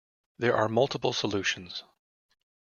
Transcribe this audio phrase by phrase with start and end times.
[0.39, 1.83] There are multiple solutions.